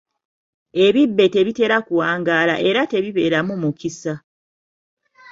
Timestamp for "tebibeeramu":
2.91-3.53